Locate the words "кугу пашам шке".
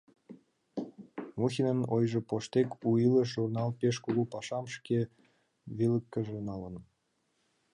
4.03-4.99